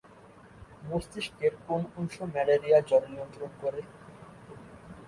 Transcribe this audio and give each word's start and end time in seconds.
মস্তিষ্কের 0.83 1.53
কোন 1.67 1.81
অংশ 1.97 2.15
ম্যালেরিয়া 2.33 2.79
জ্বর 2.81 3.03
নিয়ন্ত্রণ 3.09 3.51
করে। 3.61 3.81